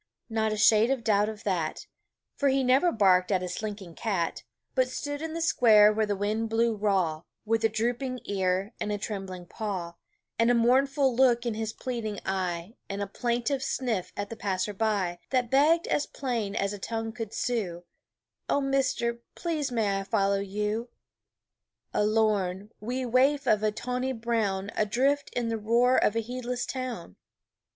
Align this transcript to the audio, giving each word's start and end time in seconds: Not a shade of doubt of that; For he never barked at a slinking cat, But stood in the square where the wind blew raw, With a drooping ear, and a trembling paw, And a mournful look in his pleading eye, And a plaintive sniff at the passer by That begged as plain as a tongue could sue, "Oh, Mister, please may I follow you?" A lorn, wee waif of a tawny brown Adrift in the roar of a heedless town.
Not 0.31 0.51
a 0.51 0.57
shade 0.57 0.89
of 0.89 1.03
doubt 1.03 1.29
of 1.29 1.43
that; 1.43 1.85
For 2.35 2.49
he 2.49 2.63
never 2.63 2.91
barked 2.91 3.31
at 3.31 3.43
a 3.43 3.47
slinking 3.47 3.93
cat, 3.93 4.41
But 4.73 4.89
stood 4.89 5.21
in 5.21 5.33
the 5.33 5.43
square 5.43 5.93
where 5.93 6.07
the 6.07 6.15
wind 6.15 6.49
blew 6.49 6.75
raw, 6.75 7.21
With 7.45 7.63
a 7.63 7.69
drooping 7.69 8.21
ear, 8.25 8.73
and 8.79 8.91
a 8.91 8.97
trembling 8.97 9.45
paw, 9.45 9.93
And 10.39 10.49
a 10.49 10.55
mournful 10.55 11.15
look 11.15 11.45
in 11.45 11.53
his 11.53 11.71
pleading 11.71 12.19
eye, 12.25 12.77
And 12.89 12.99
a 13.03 13.05
plaintive 13.05 13.61
sniff 13.61 14.11
at 14.17 14.31
the 14.31 14.35
passer 14.35 14.73
by 14.73 15.19
That 15.29 15.51
begged 15.51 15.85
as 15.85 16.07
plain 16.07 16.55
as 16.55 16.73
a 16.73 16.79
tongue 16.79 17.11
could 17.13 17.31
sue, 17.31 17.83
"Oh, 18.49 18.59
Mister, 18.59 19.19
please 19.35 19.71
may 19.71 19.99
I 19.99 20.03
follow 20.03 20.39
you?" 20.39 20.89
A 21.93 22.03
lorn, 22.03 22.71
wee 22.79 23.05
waif 23.05 23.45
of 23.45 23.61
a 23.61 23.71
tawny 23.71 24.13
brown 24.13 24.71
Adrift 24.75 25.29
in 25.35 25.49
the 25.49 25.59
roar 25.59 25.95
of 25.95 26.15
a 26.15 26.21
heedless 26.21 26.65
town. 26.65 27.17